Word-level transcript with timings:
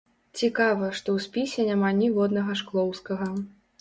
Цікава, 0.39 0.87
што 0.99 1.07
ў 1.15 1.19
спісе 1.27 1.67
няма 1.69 1.93
ніводнага 2.01 2.59
шклоўскага. 2.63 3.29